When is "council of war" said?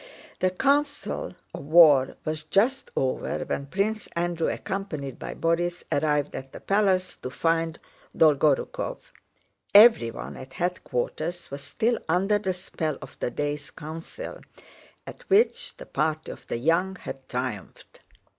0.49-2.15